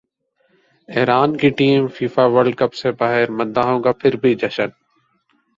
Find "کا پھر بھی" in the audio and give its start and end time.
3.79-4.33